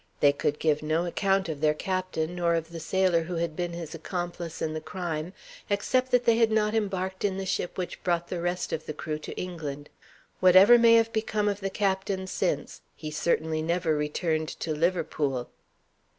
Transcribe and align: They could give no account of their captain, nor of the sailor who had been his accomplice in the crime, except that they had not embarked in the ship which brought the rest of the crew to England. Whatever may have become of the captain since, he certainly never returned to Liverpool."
They 0.19 0.31
could 0.33 0.57
give 0.57 0.81
no 0.81 1.05
account 1.05 1.47
of 1.47 1.61
their 1.61 1.75
captain, 1.75 2.33
nor 2.33 2.55
of 2.55 2.69
the 2.71 2.79
sailor 2.79 3.21
who 3.21 3.35
had 3.35 3.55
been 3.55 3.73
his 3.73 3.93
accomplice 3.93 4.59
in 4.59 4.73
the 4.73 4.81
crime, 4.81 5.31
except 5.69 6.09
that 6.09 6.25
they 6.25 6.37
had 6.37 6.51
not 6.51 6.73
embarked 6.73 7.23
in 7.23 7.37
the 7.37 7.45
ship 7.45 7.77
which 7.77 8.03
brought 8.03 8.27
the 8.27 8.41
rest 8.41 8.73
of 8.73 8.87
the 8.87 8.95
crew 8.95 9.19
to 9.19 9.37
England. 9.37 9.89
Whatever 10.39 10.79
may 10.79 10.95
have 10.95 11.13
become 11.13 11.47
of 11.47 11.59
the 11.59 11.69
captain 11.69 12.25
since, 12.25 12.81
he 12.95 13.11
certainly 13.11 13.61
never 13.61 13.95
returned 13.95 14.47
to 14.49 14.73
Liverpool." 14.73 15.51